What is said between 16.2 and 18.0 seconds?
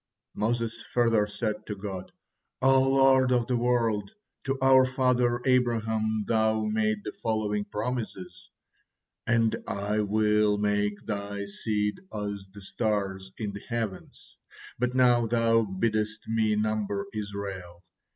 me number Israel.